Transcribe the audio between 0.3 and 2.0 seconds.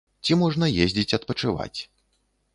можна ездзіць адпачываць.